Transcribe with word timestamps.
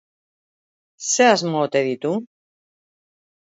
Zer 1.11 1.31
asmo 1.33 1.61
ote 1.67 1.85
ditu? 1.91 2.17